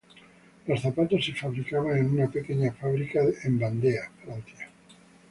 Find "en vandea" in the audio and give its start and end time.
3.43-4.09